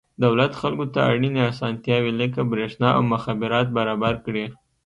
دولت 0.23 0.51
خلکو 0.61 0.85
ته 0.93 0.99
اړینې 1.11 1.41
اسانتیاوې 1.51 2.11
لکه 2.21 2.39
برېښنا 2.51 2.89
او 2.97 3.01
مخابرات 3.13 3.67
برابر 3.77 4.13
کړي. 4.25 4.45